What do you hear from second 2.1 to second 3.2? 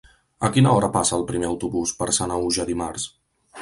Sanaüja dimarts?